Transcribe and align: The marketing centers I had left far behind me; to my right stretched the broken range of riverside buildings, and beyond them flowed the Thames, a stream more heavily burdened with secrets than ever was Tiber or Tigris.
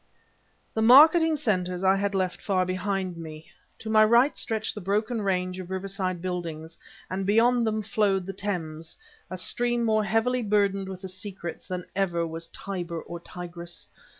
The 0.73 0.81
marketing 0.81 1.35
centers 1.35 1.83
I 1.83 1.95
had 1.95 2.15
left 2.15 2.41
far 2.41 2.65
behind 2.65 3.17
me; 3.17 3.51
to 3.77 3.87
my 3.87 4.03
right 4.03 4.35
stretched 4.35 4.73
the 4.73 4.81
broken 4.81 5.21
range 5.21 5.59
of 5.59 5.69
riverside 5.69 6.23
buildings, 6.23 6.75
and 7.07 7.23
beyond 7.23 7.67
them 7.67 7.83
flowed 7.83 8.25
the 8.25 8.33
Thames, 8.33 8.97
a 9.29 9.37
stream 9.37 9.83
more 9.83 10.03
heavily 10.05 10.41
burdened 10.41 10.89
with 10.89 11.01
secrets 11.11 11.67
than 11.67 11.85
ever 11.95 12.25
was 12.25 12.47
Tiber 12.47 12.99
or 12.99 13.19
Tigris. 13.19 13.87